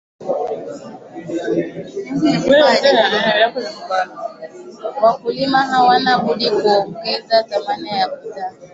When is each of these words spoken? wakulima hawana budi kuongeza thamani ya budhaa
wakulima 5.01 5.57
hawana 5.61 6.17
budi 6.19 6.49
kuongeza 6.49 7.43
thamani 7.43 7.89
ya 7.89 8.07
budhaa 8.07 8.51